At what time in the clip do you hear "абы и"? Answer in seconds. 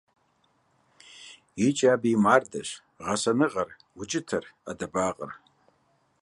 1.93-2.17